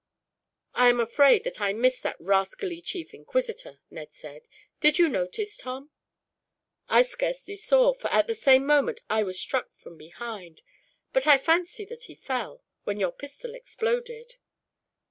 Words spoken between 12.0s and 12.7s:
he fell,